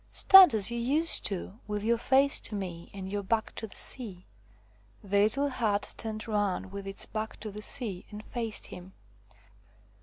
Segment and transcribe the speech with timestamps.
[0.09, 3.75] stand as you used to with your face to me and your back to the
[3.75, 4.25] sea."
[5.03, 8.93] The little hut turned round with its back to the sea and faced him.